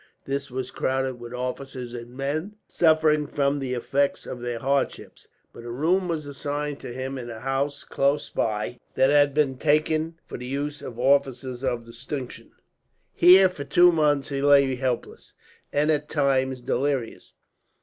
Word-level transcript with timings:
This 0.25 0.49
was 0.49 0.71
crowded 0.71 1.19
with 1.19 1.31
officers 1.31 1.93
and 1.93 2.17
men, 2.17 2.55
suffering 2.67 3.27
from 3.27 3.59
the 3.59 3.75
effects 3.75 4.25
of 4.25 4.41
their 4.41 4.57
hardships; 4.57 5.27
but 5.53 5.63
a 5.63 5.69
room 5.69 6.07
was 6.07 6.25
assigned 6.25 6.79
to 6.79 6.91
him 6.91 7.19
in 7.19 7.29
a 7.29 7.41
house 7.41 7.83
close 7.83 8.27
by, 8.27 8.79
that 8.95 9.11
had 9.11 9.35
been 9.35 9.59
taken 9.59 10.17
for 10.25 10.39
the 10.39 10.47
use 10.47 10.81
of 10.81 10.97
officers 10.97 11.63
of 11.63 11.85
distinction. 11.85 12.51
Here 13.13 13.47
for 13.47 13.63
two 13.63 13.91
months 13.91 14.29
he 14.29 14.41
lay 14.41 14.73
helpless, 14.73 15.33
and 15.71 15.91
at 15.91 16.09
times 16.09 16.61
delirious. 16.61 17.33